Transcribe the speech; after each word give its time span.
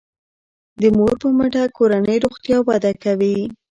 د 0.81 0.83
مور 0.97 1.15
په 1.21 1.27
مټه 1.37 1.63
کورنی 1.77 2.17
روغتیا 2.25 2.57
وده 2.67 2.91
کوي. 3.03 3.37